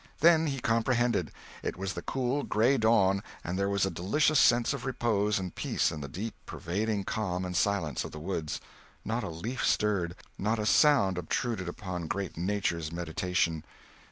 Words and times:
Then 0.19 0.47
he 0.47 0.59
comprehended. 0.59 1.31
It 1.61 1.77
was 1.77 1.93
the 1.93 2.01
cool 2.01 2.41
gray 2.41 2.75
dawn, 2.75 3.21
and 3.43 3.55
there 3.55 3.69
was 3.69 3.85
a 3.85 3.91
delicious 3.91 4.39
sense 4.39 4.73
of 4.73 4.83
repose 4.83 5.37
and 5.37 5.53
peace 5.53 5.91
in 5.91 6.01
the 6.01 6.07
deep 6.07 6.33
pervading 6.47 7.03
calm 7.03 7.45
and 7.45 7.55
silence 7.55 8.03
of 8.03 8.11
the 8.11 8.17
woods. 8.19 8.59
Not 9.05 9.23
a 9.23 9.29
leaf 9.29 9.63
stirred; 9.63 10.15
not 10.39 10.57
a 10.57 10.65
sound 10.65 11.19
obtruded 11.19 11.69
upon 11.69 12.07
great 12.07 12.35
Nature's 12.35 12.91
meditation. 12.91 13.63